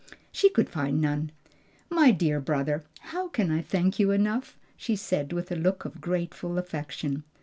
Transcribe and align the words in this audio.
She 0.31 0.49
could 0.49 0.67
find 0.67 0.99
none. 0.99 1.31
"My 1.91 2.09
dear 2.09 2.41
brother, 2.41 2.85
how 3.13 3.27
can 3.27 3.51
I 3.51 3.61
thank 3.61 3.99
you 3.99 4.09
enough?" 4.09 4.57
she 4.75 4.95
said, 4.95 5.31
with 5.31 5.51
a 5.51 5.55
look 5.55 5.85
of 5.85 6.01
grateful 6.01 6.57
affection. 6.57 7.23